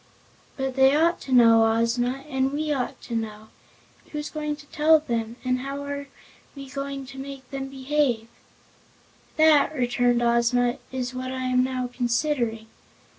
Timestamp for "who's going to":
4.11-4.65